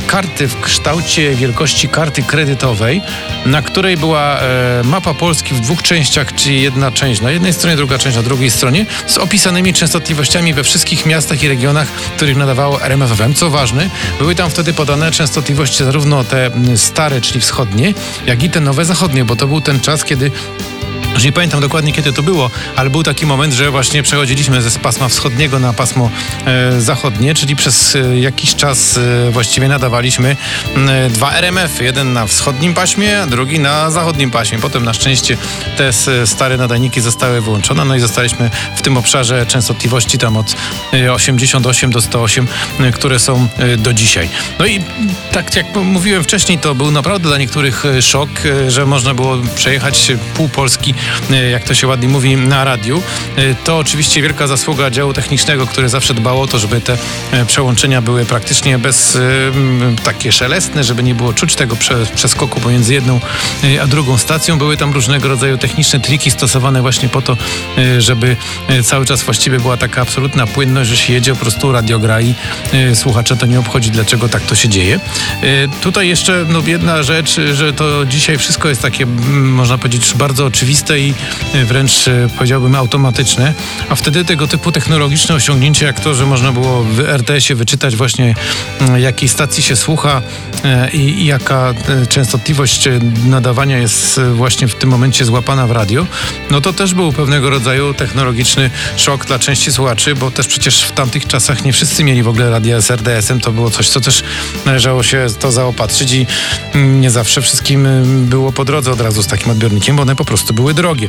karty 0.07 0.49
w 0.49 0.61
kształcie 0.61 1.35
wielkości 1.35 1.89
karty 1.89 2.23
kredytowej, 2.23 3.03
na 3.47 3.63
której 3.63 3.97
była 3.97 4.39
e, 4.39 4.83
mapa 4.85 5.15
Polski 5.15 5.55
w 5.55 5.61
dwóch 5.61 5.83
częściach, 5.83 6.35
czyli 6.35 6.63
jedna 6.63 6.91
część 6.91 7.21
na 7.21 7.31
jednej 7.31 7.53
stronie, 7.53 7.77
druga 7.77 7.99
część 7.99 8.17
na 8.17 8.23
drugiej 8.23 8.51
stronie, 8.51 8.87
z 9.07 9.19
opisanymi 9.19 9.73
częstotliwościami 9.73 10.55
we 10.55 10.65
wszystkich 10.65 11.07
miastach 11.07 11.43
i 11.43 11.49
regionach, 11.49 11.89
których 11.89 12.37
nadawało 12.37 12.83
RMFFM. 12.83 13.35
Co 13.35 13.51
ważne, 13.51 13.91
były 14.19 14.35
tam 14.35 14.51
wtedy 14.51 14.73
podane 14.73 15.11
częstotliwości 15.11 15.85
zarówno 15.85 16.25
te 16.25 16.51
stare, 16.77 17.21
czyli 17.21 17.41
wschodnie, 17.41 17.95
jak 18.27 18.43
i 18.43 18.51
te 18.51 18.61
nowe 18.61 18.85
zachodnie, 18.85 19.25
bo 19.25 19.37
to 19.37 19.47
był 19.47 19.61
ten 19.61 19.81
czas, 19.81 20.05
kiedy 20.05 20.31
Już 21.15 21.25
nie 21.25 21.33
pamiętam 21.33 21.61
dokładnie 21.61 21.93
kiedy 21.93 22.13
to 22.13 22.23
było, 22.23 22.51
ale 22.77 22.91
był 22.91 23.03
taki 23.03 23.27
moment, 23.27 23.55
że 23.55 23.71
właśnie 23.71 24.03
przechodziliśmy 24.03 24.63
ze 24.63 24.79
pasma 24.79 25.09
wschodniego 25.09 25.59
na 25.59 25.73
pasmo 25.73 26.11
e, 26.47 26.81
zachodnie, 26.81 27.35
czyli 27.35 27.57
przez 27.57 27.97
e, 27.97 28.19
jakiś 28.19 28.55
czas 28.55 28.99
e, 28.99 29.31
właściwie 29.31 29.69
nadawaliśmy 29.69 30.37
e, 30.77 31.11
dwa 31.11 31.33
RMF, 31.33 31.81
jeden 31.81 32.13
na 32.13 32.27
wschodnim 32.27 32.75
paśmie, 32.75 33.23
a 33.23 33.27
drugi 33.27 33.59
na 33.59 33.91
zachodnim 33.91 34.31
paśmie. 34.31 34.59
Potem 34.59 34.85
na 34.85 34.95
szczęście 34.95 35.37
te 35.77 35.93
stare 36.27 36.57
nadajniki 36.57 37.01
zostały 37.01 37.41
wyłączone, 37.41 37.85
no 37.85 37.97
i 37.97 38.01
zostaliśmy 38.01 38.51
w 38.77 38.83
tym 38.83 38.97
obszarze 38.97 39.47
częstotliwości 39.47 40.19
tam 40.19 40.37
od 40.37 40.57
e, 40.93 41.13
88 41.13 41.91
do 41.91 42.01
108, 42.01 42.49
e, 42.81 42.93
które 42.93 43.19
są 43.19 43.49
e, 43.59 43.77
do 43.77 43.93
dzisiaj. 43.93 44.29
No 44.59 44.67
i 44.67 44.81
tak 45.33 45.57
jak 45.57 45.67
mówiłem 45.77 46.25
wcześniej, 46.25 46.59
to 46.59 46.75
był 46.75 46.91
naprawdę 46.91 47.29
dla 47.29 47.39
niektórych 47.39 47.87
e, 47.87 48.03
szok, 48.03 48.31
e, 48.45 48.71
że 48.71 48.87
można 48.87 49.15
było 49.15 49.39
przejechać 49.55 50.13
pół 50.35 50.49
Polski, 50.49 50.82
e, 51.31 51.51
jak 51.51 51.65
to 51.65 51.75
się 51.75 51.87
ładnie 51.87 52.09
mówi, 52.09 52.37
na 52.37 52.65
radiu. 52.65 53.03
E, 53.37 53.55
To 53.55 53.79
oczywiście 53.79 54.23
wielka 54.23 54.47
zasługa 54.47 54.91
działu 54.91 55.13
technicznego, 55.13 55.67
które 55.67 55.89
zawsze 55.89 56.15
dbało 56.15 56.43
o 56.43 56.47
to, 56.47 56.59
żeby 56.59 56.81
te 56.81 56.97
e, 57.33 57.45
przełączenia 57.47 58.03
były 58.03 58.25
praktycznie 58.25 58.79
bez 58.79 59.19
takie 60.05 60.33
szelestne, 60.33 60.85
żeby 60.85 61.03
nie 61.03 61.15
było 61.15 61.33
czuć 61.33 61.55
tego 61.55 61.77
prze, 61.77 62.07
przeskoku 62.15 62.61
pomiędzy 62.61 62.95
jedną 62.95 63.21
a 63.83 63.87
drugą 63.87 64.19
stacją. 64.19 64.59
Były 64.59 64.77
tam 64.77 64.93
różnego 64.93 65.29
rodzaju 65.29 65.59
techniczne 65.59 66.01
triki 66.01 66.31
stosowane 66.31 66.83
właśnie 66.83 67.09
po 67.09 67.23
to, 67.23 67.37
żeby 67.99 68.37
cały 68.83 69.07
czas 69.07 69.23
właściwie 69.23 69.61
była 69.61 69.77
taka 69.77 70.03
absolutna 70.03 70.47
płynność, 70.47 70.91
że 70.91 70.97
się 70.97 71.13
jedzie 71.13 71.35
po 71.35 71.41
prostu 71.41 71.73
radio 71.73 71.99
gra 71.99 72.21
i 72.21 72.35
słuchacza 72.95 73.37
to 73.37 73.47
nie 73.47 73.59
obchodzi, 73.59 73.91
dlaczego 73.91 74.29
tak 74.29 74.43
to 74.43 74.55
się 74.55 74.69
dzieje. 74.69 75.01
Tutaj 75.81 76.09
jeszcze 76.09 76.45
no, 76.49 76.63
jedna 76.67 77.03
rzecz, 77.03 77.41
że 77.55 77.73
to 77.73 78.07
dzisiaj 78.07 78.39
wszystko 78.39 78.69
jest 78.69 78.83
takie, 78.83 79.07
można 79.33 79.79
powiedzieć, 79.79 80.15
bardzo 80.15 80.47
oczywiste 80.47 80.72
i 80.73 81.15
e, 81.55 81.65
wręcz 81.65 82.09
e, 82.09 82.29
powiedziałbym 82.37 82.75
automatyczne, 82.75 83.55
a 83.89 83.95
wtedy 83.95 84.25
tego 84.25 84.49
typu 84.49 84.73
technologiczne 84.73 85.35
osiągnięcie, 85.35 85.87
jak 85.87 86.01
to, 86.01 86.15
że 86.15 86.27
można 86.27 86.53
było 86.53 86.83
w 86.83 87.01
RTS-ie 87.01 87.57
wyczytać 87.57 87.97
właśnie 87.97 88.35
mm, 88.81 89.01
jakiej 89.01 89.29
stacji 89.29 89.63
się 89.63 89.77
słucha 89.77 90.23
e, 90.65 90.91
i, 90.91 91.27
jaka 91.27 91.75
częstotliwość 92.09 92.89
nadawania 93.27 93.79
jest 93.79 94.21
właśnie 94.35 94.69
w 94.69 94.75
tym 94.75 94.91
momencie 94.91 95.25
złapana 95.25 95.67
w 95.67 95.71
radio, 95.71 96.07
no 96.51 96.61
to 96.61 96.73
też 96.73 96.95
był 96.95 97.13
pewnego 97.13 97.51
rodzaju 97.51 97.95
technologiczny 97.95 98.71
szok 98.97 99.27
dla 99.27 99.39
części 99.39 99.73
słuchaczy, 99.73 100.15
bo 100.15 100.31
też 100.31 100.47
przecież 100.47 100.83
w 100.83 100.93
tamtych 100.93 101.27
czasach 101.27 101.65
nie 101.65 101.73
wszyscy 101.73 102.05
mieli 102.05 102.23
w 102.23 102.29
ogóle 102.29 102.51
radia 102.51 102.81
z 102.81 102.91
RDS-em, 102.91 103.41
to 103.41 103.53
było 103.53 103.71
coś, 103.71 103.89
co 103.89 104.01
też 104.01 104.23
należało 104.67 105.03
się 105.03 105.27
to 105.41 105.53
zaopatrzyć 105.53 106.13
i 106.13 106.27
mm, 106.75 107.01
nie 107.01 107.11
zawsze 107.11 107.43
wszystkim 107.43 107.89
było 108.27 108.53
po 108.53 108.65
drodze 108.65 108.93
od 108.93 109.01
razu 109.01 109.23
z 109.23 109.27
takim 109.27 109.51
odbiornikiem, 109.53 109.97
bo 109.97 110.03
one 110.03 110.17
po 110.17 110.25
prostu 110.25 110.55
były 110.55 110.62
drogie. 110.75 111.09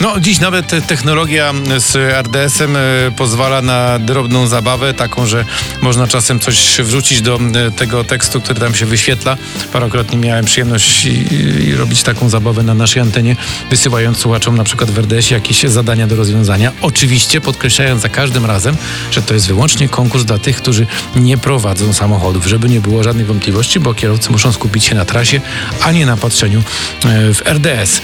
No 0.00 0.20
dziś 0.20 0.40
nawet 0.40 0.66
te- 0.66 0.82
technologia 0.82 1.52
z 1.78 1.96
RDS-em 1.96 2.76
y, 2.76 3.12
pozwala 3.16 3.62
na 3.62 3.98
drobną 3.98 4.46
zabawę, 4.46 4.94
taką, 4.94 5.26
że 5.26 5.44
można 5.82 6.06
czasem 6.06 6.40
coś 6.40 6.76
wrzucić 6.78 7.22
do 7.22 7.38
y, 7.68 7.72
tego 7.72 8.04
tekstu, 8.04 8.40
który 8.40 8.60
tam 8.60 8.74
się 8.74 8.86
wyświetla. 8.86 9.36
Parokrotnie 9.72 10.18
miałem 10.18 10.44
przyjemność 10.44 11.04
i, 11.04 11.34
i 11.68 11.74
robić 11.74 12.02
taką 12.02 12.28
zabawę 12.28 12.62
na 12.62 12.74
naszej 12.74 13.02
antenie, 13.02 13.36
wysyłając 13.70 14.18
słuchaczom 14.18 14.56
na 14.56 14.64
przykład 14.64 14.90
w 14.90 14.98
RDS 14.98 15.30
jakieś 15.30 15.62
zadania 15.62 16.06
do 16.06 16.16
rozwiązania. 16.16 16.72
Oczywiście 16.82 17.40
podkreślając 17.40 18.02
za 18.02 18.08
każdym 18.08 18.46
razem, 18.46 18.76
że 19.10 19.22
to 19.22 19.34
jest 19.34 19.46
wyłącznie 19.46 19.88
konkurs 19.88 20.24
dla 20.24 20.38
tych, 20.38 20.56
którzy 20.56 20.86
nie 21.16 21.38
prowadzą 21.38 21.92
samochodów, 21.92 22.46
żeby 22.46 22.68
nie 22.68 22.80
było 22.80 23.02
żadnych 23.02 23.26
wątpliwości, 23.26 23.80
bo 23.80 23.94
kierowcy 23.94 24.30
muszą 24.30 24.52
skupić 24.52 24.84
się 24.84 24.94
na 24.94 25.04
trasie, 25.04 25.40
a 25.82 25.92
nie 25.92 26.06
na 26.06 26.16
patrzeniu 26.16 26.62
e, 27.04 27.34
w 27.34 27.42
RDS. 27.46 28.00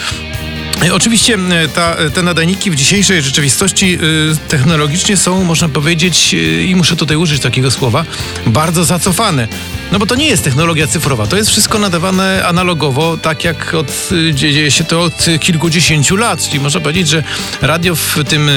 E, 0.85 0.95
Oczywiście 0.95 1.38
ta, 1.75 1.97
te 2.14 2.23
nadajniki 2.23 2.71
w 2.71 2.75
dzisiejszej 2.75 3.23
rzeczywistości 3.23 3.95
e, 3.95 3.99
technologicznie 4.49 5.16
są, 5.16 5.45
można 5.45 5.68
powiedzieć, 5.68 6.35
e, 6.35 6.62
i 6.64 6.76
muszę 6.76 6.97
tutaj 6.97 7.16
użyć 7.16 7.42
takiego 7.42 7.71
słowa, 7.71 8.04
bardzo 8.47 8.85
zacofane. 8.85 9.49
No 9.92 9.98
bo 9.98 10.06
to 10.06 10.14
nie 10.14 10.26
jest 10.26 10.44
technologia 10.44 10.86
cyfrowa, 10.86 11.26
to 11.26 11.36
jest 11.36 11.50
wszystko 11.50 11.78
nadawane 11.78 12.46
analogowo, 12.46 13.16
tak 13.16 13.44
jak 13.44 13.74
od, 13.74 14.08
e, 14.30 14.34
dzieje 14.34 14.70
się 14.70 14.84
to 14.84 15.02
od 15.02 15.26
kilkudziesięciu 15.40 16.16
lat. 16.16 16.48
Czyli 16.48 16.60
można 16.60 16.80
powiedzieć, 16.80 17.08
że 17.08 17.22
radio 17.62 17.94
w 17.96 18.16
tym 18.28 18.48
e, 18.48 18.52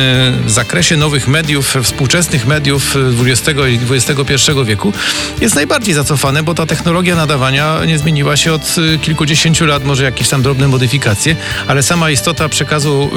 zakresie 0.48 0.98
nowych 0.98 1.28
mediów, 1.28 1.76
współczesnych 1.84 2.48
mediów 2.48 2.96
XX 3.26 3.60
i 3.70 3.94
XXI 3.94 4.52
wieku 4.66 4.94
jest 5.42 5.56
najbardziej 5.56 5.94
zacofane, 5.94 6.44
bo 6.44 6.54
ta 6.54 6.66
technologia 6.66 7.16
nadawania 7.16 7.86
nie 7.86 8.00
zmieniła 8.00 8.38
się 8.38 8.54
od 8.54 8.76
e, 8.96 8.98
kilkudziesięciu 8.98 9.66
lat, 9.66 9.84
może 9.84 10.04
jakieś 10.04 10.30
tam 10.30 10.42
drobne 10.42 10.68
modyfikacje, 10.68 11.36
ale 11.68 11.84
sama 11.84 12.10
istota 12.10 12.50
przekazu 12.50 13.10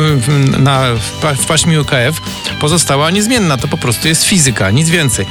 na, 0.59 0.95
w, 0.95 1.11
pa- 1.11 1.35
w 1.35 1.47
paśmie 1.47 1.81
UKF 1.81 2.21
pozostała 2.61 3.11
niezmienna. 3.11 3.57
To 3.57 3.69
po 3.69 3.79
prostu 3.79 4.09
jest 4.09 4.25
fizyka, 4.25 4.71
nic 4.71 4.89
więcej. 4.91 5.27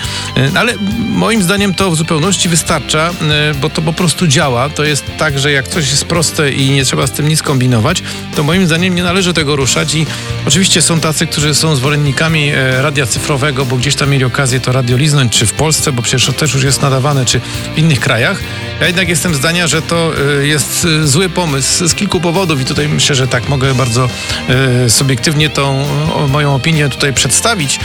Ale 0.55 0.73
moim 1.09 1.43
zdaniem 1.43 1.73
to 1.73 1.91
w 1.91 1.95
zupełności 1.95 2.49
wystarcza, 2.71 3.09
y, 3.51 3.55
bo 3.55 3.69
to 3.69 3.81
po 3.81 3.93
prostu 3.93 4.27
działa. 4.27 4.69
To 4.69 4.83
jest 4.83 5.05
tak, 5.17 5.39
że 5.39 5.51
jak 5.51 5.67
coś 5.67 5.89
jest 5.89 6.05
proste 6.05 6.51
i 6.51 6.69
nie 6.69 6.85
trzeba 6.85 7.07
z 7.07 7.11
tym 7.11 7.27
nic 7.27 7.41
kombinować, 7.41 8.03
to 8.35 8.43
moim 8.43 8.65
zdaniem 8.65 8.95
nie 8.95 9.03
należy 9.03 9.33
tego 9.33 9.55
ruszać 9.55 9.95
i 9.95 10.05
oczywiście 10.47 10.81
są 10.81 10.99
tacy, 10.99 11.27
którzy 11.27 11.55
są 11.55 11.75
zwolennikami 11.75 12.49
e, 12.49 12.81
radia 12.81 13.05
cyfrowego, 13.05 13.65
bo 13.65 13.75
gdzieś 13.75 13.95
tam 13.95 14.09
mieli 14.09 14.23
okazję 14.23 14.59
to 14.59 14.71
radio 14.71 14.97
liznąć, 14.97 15.37
czy 15.37 15.45
w 15.45 15.53
Polsce, 15.53 15.91
bo 15.91 16.01
przecież 16.01 16.25
to 16.25 16.33
też 16.33 16.53
już 16.53 16.63
jest 16.63 16.81
nadawane, 16.81 17.25
czy 17.25 17.41
w 17.75 17.77
innych 17.77 17.99
krajach. 17.99 18.43
Ja 18.81 18.87
jednak 18.87 19.09
jestem 19.09 19.35
zdania, 19.35 19.67
że 19.67 19.81
to 19.81 20.11
e, 20.41 20.47
jest 20.47 20.87
zły 21.03 21.29
pomysł 21.29 21.87
z 21.87 21.95
kilku 21.95 22.19
powodów 22.19 22.61
i 22.61 22.65
tutaj 22.65 22.89
myślę, 22.89 23.15
że 23.15 23.27
tak 23.27 23.49
mogę 23.49 23.73
bardzo 23.73 24.09
subiektywnie 24.87 25.49
tą 25.49 25.85
moją 26.27 26.55
opinię 26.55 26.89
tutaj 26.89 27.13
przedstawić. 27.13 27.79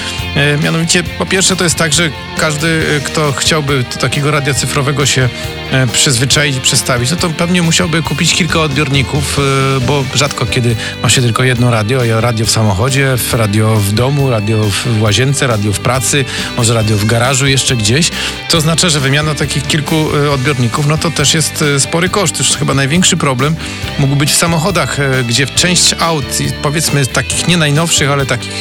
Mianowicie, 0.63 1.03
po 1.03 1.27
pierwsze, 1.27 1.57
to 1.57 1.65
jest 1.65 1.77
tak, 1.77 1.93
że 1.93 2.11
każdy, 2.39 3.01
kto 3.05 3.33
chciałby 3.33 3.85
takiego 4.01 4.31
radia 4.31 4.55
cyfrowego 4.55 4.76
się 5.05 5.29
e, 5.71 5.87
przyzwyczaić 5.87 6.61
przestawić, 6.61 7.11
no 7.11 7.17
to 7.17 7.31
pewnie 7.31 7.63
musiałby 7.63 8.03
kupić 8.03 8.35
kilka 8.35 8.61
odbiorników, 8.61 9.39
e, 9.39 9.81
bo 9.81 10.05
rzadko 10.15 10.47
kiedy 10.47 10.77
ma 11.03 11.09
się 11.09 11.23
tylko 11.23 11.43
jedno 11.43 11.71
radio, 11.71 12.21
radio 12.21 12.47
w 12.47 12.51
samochodzie, 12.51 13.17
radio 13.33 13.77
w 13.77 13.93
domu, 13.93 14.31
radio 14.31 14.65
w 14.65 15.03
łazience, 15.03 15.47
radio 15.47 15.73
w 15.73 15.81
pracy, 15.81 16.25
może 16.57 16.75
radio 16.75 16.97
w 16.97 17.05
garażu 17.05 17.47
jeszcze 17.47 17.77
gdzieś. 17.77 18.11
To 18.51 18.59
oznacza, 18.59 18.89
że 18.89 19.01
wymiana 19.01 19.35
takich 19.35 19.67
kilku 19.67 20.17
e, 20.17 20.31
odbiorników, 20.31 20.87
no 20.87 20.99
to 20.99 21.11
też 21.11 21.35
jest 21.35 21.65
spory 21.79 22.09
koszt. 22.09 22.39
Już 22.39 22.49
chyba 22.49 22.75
największy 22.75 23.17
problem 23.17 23.57
mógł 23.99 24.17
być 24.17 24.33
w 24.33 24.37
samochodach, 24.37 24.97
gdzie 25.29 25.47
część 25.47 25.95
aut, 25.99 26.39
powiedzmy 26.63 27.07
takich 27.07 27.49
nie 27.49 27.57
najnowszych, 27.57 28.11
ale 28.11 28.27
takich 28.27 28.53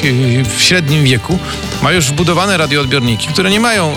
w 0.57 0.61
średnim 0.61 1.03
wieku, 1.03 1.39
ma 1.81 1.91
już 1.91 2.05
wbudowane 2.05 2.57
radioodbiorniki, 2.57 3.27
które 3.27 3.49
nie 3.49 3.59
mają 3.59 3.93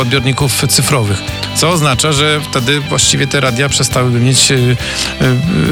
odbiorników 0.00 0.62
cyfrowych. 0.68 1.22
Co 1.56 1.70
oznacza, 1.70 2.12
że 2.12 2.40
wtedy 2.50 2.80
właściwie 2.80 3.26
te 3.26 3.40
radia 3.40 3.68
przestałyby 3.68 4.20
mieć 4.20 4.52
e, 4.52 4.56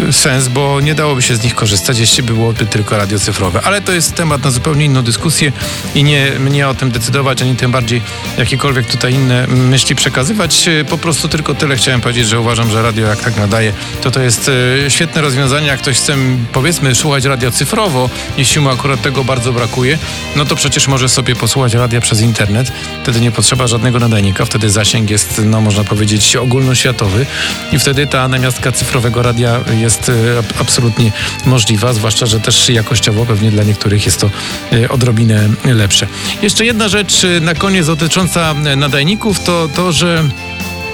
e, 0.08 0.12
sens, 0.12 0.48
bo 0.48 0.80
nie 0.80 0.94
dałoby 0.94 1.22
się 1.22 1.36
z 1.36 1.42
nich 1.42 1.54
korzystać, 1.54 1.98
jeśli 1.98 2.22
byłoby 2.22 2.66
tylko 2.66 2.96
radio 2.96 3.18
cyfrowe. 3.18 3.60
Ale 3.64 3.80
to 3.80 3.92
jest 3.92 4.14
temat 4.14 4.44
na 4.44 4.50
zupełnie 4.50 4.84
inną 4.84 5.02
dyskusję 5.02 5.52
i 5.94 6.04
nie 6.04 6.30
mnie 6.38 6.68
o 6.68 6.74
tym 6.74 6.90
decydować, 6.90 7.42
ani 7.42 7.56
tym 7.56 7.70
bardziej 7.70 8.02
jakiekolwiek 8.38 8.86
tutaj 8.86 9.14
inne 9.14 9.46
myśli 9.46 9.96
przekazywać. 9.96 10.68
E, 10.68 10.84
Po 10.84 10.98
prostu 10.98 11.28
tylko 11.28 11.54
tyle 11.54 11.76
chciałem 11.76 12.00
powiedzieć, 12.00 12.28
że 12.28 12.40
uważam, 12.40 12.70
że 12.70 12.82
radio 12.82 13.06
jak 13.06 13.20
tak 13.20 13.36
nadaje, 13.36 13.72
to 14.02 14.10
to 14.10 14.20
jest 14.22 14.50
świetne 14.88 15.20
rozwiązanie. 15.22 15.66
Jak 15.66 15.80
ktoś 15.80 15.96
chce, 15.96 16.14
powiedzmy, 16.52 16.94
słuchać 16.94 17.24
radio 17.24 17.50
cyfrowo, 17.50 18.10
jeśli 18.38 18.60
mu 18.60 18.70
akurat 18.70 19.02
tego 19.02 19.24
bardzo 19.24 19.52
brakuje, 19.52 19.98
no 20.36 20.44
to 20.44 20.56
przecież 20.56 20.88
może 20.88 21.08
sobie 21.08 21.36
posłuchać 21.36 21.74
radia 21.74 22.00
przez 22.00 22.20
internet. 22.20 22.72
Wtedy 23.02 23.20
nie 23.20 23.30
potrzeba 23.30 23.66
żadnego 23.66 23.98
nadajnika, 23.98 24.44
wtedy 24.44 24.70
zasięg 24.70 25.10
jest, 25.10 25.42
no 25.44 25.60
można 25.70 25.84
powiedzieć, 25.84 26.36
ogólnoświatowy 26.36 27.26
i 27.72 27.78
wtedy 27.78 28.06
ta 28.06 28.28
namiastka 28.28 28.72
cyfrowego 28.72 29.22
radia 29.22 29.60
jest 29.80 30.12
ab- 30.38 30.60
absolutnie 30.60 31.12
możliwa, 31.46 31.92
zwłaszcza, 31.92 32.26
że 32.26 32.40
też 32.40 32.68
jakościowo 32.68 33.26
pewnie 33.26 33.50
dla 33.50 33.62
niektórych 33.62 34.06
jest 34.06 34.20
to 34.20 34.30
e, 34.72 34.88
odrobinę 34.88 35.48
lepsze. 35.64 36.06
Jeszcze 36.42 36.64
jedna 36.64 36.88
rzecz 36.88 37.24
e, 37.24 37.40
na 37.40 37.54
koniec 37.54 37.86
dotycząca 37.86 38.54
nadajników, 38.76 39.40
to 39.44 39.68
to, 39.76 39.92
że 39.92 40.24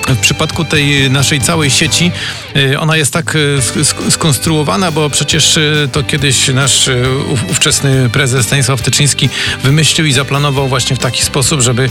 w 0.08 0.18
przypadku 0.18 0.64
tej 0.64 1.10
naszej 1.10 1.40
całej 1.40 1.70
sieci 1.70 2.10
y, 2.56 2.78
ona 2.78 2.96
jest 2.96 3.12
tak 3.12 3.34
y, 3.34 3.58
sk- 3.58 3.80
sk- 3.80 4.10
skonstruowana, 4.10 4.90
bo 4.90 5.10
przecież 5.10 5.56
y, 5.56 5.88
to 5.92 6.02
kiedyś 6.02 6.48
nasz 6.48 6.90
ów- 7.28 7.50
ówczesny 7.50 8.10
prezes 8.10 8.46
Stanisław 8.46 8.82
Tyczyński 8.82 9.28
wymyślił 9.64 10.06
i 10.06 10.12
zaplanował 10.12 10.68
właśnie 10.68 10.96
w 10.96 10.98
taki 10.98 11.22
sposób, 11.22 11.60
żeby 11.60 11.90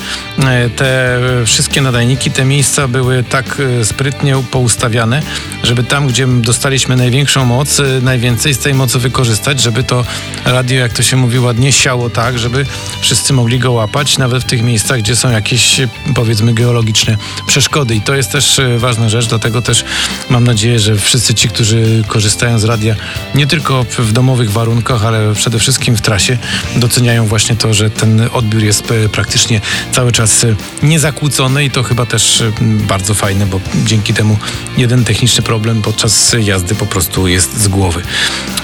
te 0.75 1.19
wszystkie 1.45 1.81
nadajniki, 1.81 2.31
te 2.31 2.45
miejsca 2.45 2.87
były 2.87 3.23
tak 3.23 3.61
sprytnie 3.83 4.35
poustawiane, 4.51 5.21
żeby 5.63 5.83
tam, 5.83 6.07
gdzie 6.07 6.27
dostaliśmy 6.27 6.95
największą 6.95 7.45
moc, 7.45 7.81
najwięcej 8.01 8.53
z 8.53 8.57
tej 8.59 8.73
mocy 8.73 8.99
wykorzystać, 8.99 9.61
żeby 9.61 9.83
to 9.83 10.05
radio, 10.45 10.79
jak 10.79 10.93
to 10.93 11.03
się 11.03 11.17
mówi 11.17 11.39
ładnie, 11.39 11.71
siało 11.71 12.09
tak, 12.09 12.39
żeby 12.39 12.65
wszyscy 13.01 13.33
mogli 13.33 13.59
go 13.59 13.71
łapać, 13.71 14.17
nawet 14.17 14.43
w 14.43 14.45
tych 14.45 14.63
miejscach, 14.63 14.99
gdzie 14.99 15.15
są 15.15 15.31
jakieś 15.31 15.81
powiedzmy 16.15 16.53
geologiczne 16.53 17.17
przeszkody. 17.47 17.95
To 18.05 18.15
jest 18.15 18.31
też 18.31 18.59
e, 18.59 18.79
ważna 18.79 19.09
rzecz, 19.09 19.27
dlatego 19.27 19.61
też 19.61 19.85
mam 20.29 20.43
nadzieję, 20.43 20.79
że 20.79 20.95
wszyscy 20.95 21.33
ci, 21.33 21.49
którzy 21.49 22.03
korzystają 22.07 22.59
z 22.59 22.63
radia 22.63 22.95
nie 23.35 23.47
tylko 23.47 23.85
w 23.97 24.11
domowych 24.11 24.51
warunkach, 24.51 25.05
ale 25.05 25.33
przede 25.33 25.59
wszystkim 25.59 25.95
w 25.95 26.01
trasie, 26.01 26.37
doceniają 26.75 27.27
właśnie 27.27 27.55
to, 27.55 27.73
że 27.73 27.89
ten 27.89 28.29
odbiór 28.33 28.63
jest 28.63 28.91
e, 28.91 29.09
praktycznie 29.09 29.61
cały 29.91 30.11
czas 30.11 30.43
e, 30.43 30.55
niezakłócony 30.83 31.65
i 31.65 31.71
to 31.71 31.83
chyba 31.83 32.05
też 32.05 32.43
bardzo 32.61 33.13
fajne, 33.13 33.45
bo 33.45 33.59
dzięki 33.85 34.13
temu 34.13 34.37
jeden 34.77 35.03
techniczny 35.03 35.43
problem 35.43 35.81
podczas 35.81 36.35
jazdy 36.39 36.75
po 36.75 36.85
prostu 36.85 37.27
jest 37.27 37.61
z 37.61 37.67
głowy. 37.67 38.01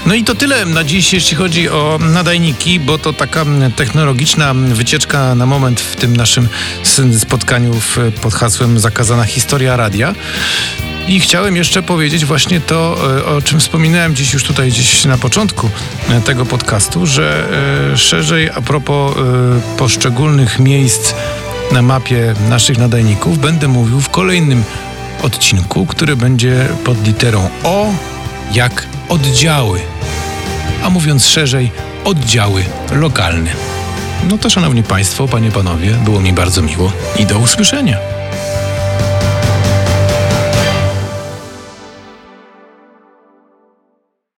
No 0.06 0.14
i 0.14 0.24
to 0.24 0.34
tyle 0.34 0.66
na 0.66 0.84
dziś, 0.84 1.12
jeśli 1.12 1.36
chodzi 1.36 1.68
o 1.68 1.98
nadajniki, 2.00 2.80
bo 2.80 2.98
to 2.98 3.12
taka 3.12 3.44
technologiczna 3.76 4.54
wycieczka 4.54 5.34
na 5.34 5.46
moment 5.46 5.80
w 5.80 5.96
tym 5.96 6.16
naszym 6.16 6.48
spotkaniu 7.18 7.80
pod 8.22 8.34
hasłem 8.34 8.78
Zakazana 8.78 9.26
Historia 9.32 9.76
Radia. 9.76 10.14
I 11.08 11.20
chciałem 11.20 11.56
jeszcze 11.56 11.82
powiedzieć 11.82 12.24
właśnie 12.24 12.60
to, 12.60 12.96
e, 13.18 13.24
o 13.24 13.42
czym 13.42 13.60
wspominałem 13.60 14.14
dziś 14.14 14.32
już 14.32 14.44
tutaj 14.44 14.70
gdzieś 14.70 15.04
na 15.04 15.18
początku 15.18 15.70
e, 16.10 16.20
tego 16.20 16.46
podcastu, 16.46 17.06
że 17.06 17.44
e, 17.92 17.96
szerzej 17.96 18.50
a 18.50 18.60
propos 18.60 19.14
poszczególnych 19.78 20.58
miejsc 20.58 21.14
na 21.72 21.82
mapie 21.82 22.34
naszych 22.48 22.78
nadajników 22.78 23.38
będę 23.38 23.68
mówił 23.68 24.00
w 24.00 24.08
kolejnym 24.08 24.64
odcinku, 25.22 25.86
który 25.86 26.16
będzie 26.16 26.68
pod 26.84 27.06
literą 27.06 27.48
O 27.64 27.86
jak 28.52 28.86
oddziały. 29.08 29.80
A 30.82 30.90
mówiąc 30.90 31.26
szerzej, 31.26 31.70
oddziały 32.04 32.64
lokalne. 32.92 33.50
No 34.30 34.38
to 34.38 34.50
szanowni 34.50 34.82
państwo, 34.82 35.28
panie 35.28 35.50
panowie, 35.50 35.90
było 35.90 36.20
mi 36.20 36.32
bardzo 36.32 36.62
miło 36.62 36.92
i 37.18 37.26
do 37.26 37.38
usłyszenia. 37.38 38.11